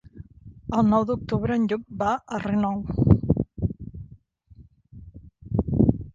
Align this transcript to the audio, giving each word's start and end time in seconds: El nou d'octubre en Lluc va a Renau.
El 0.77 0.87
nou 0.93 1.03
d'octubre 1.09 1.57
en 1.61 1.67
Lluc 1.73 1.83
va 1.99 2.09
a 2.15 2.39
Renau. 2.45 2.81